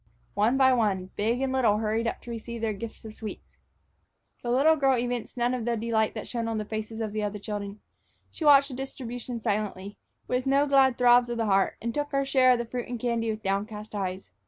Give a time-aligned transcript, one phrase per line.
[0.33, 3.57] One by one, big and little hurried up to receive their gifts of sweets.
[4.41, 7.21] The little girl evinced none of the delight that shone on the faces of the
[7.21, 7.81] other children.
[8.31, 12.25] She watched the distribution silently, with no glad throbs of the heart, and took her
[12.25, 14.31] share of the fruit and candy with downcast eyes.